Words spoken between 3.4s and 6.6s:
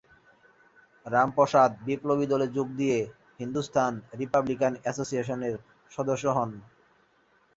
Hindustan Republican এসোসিয়েশনের সদস্য হন।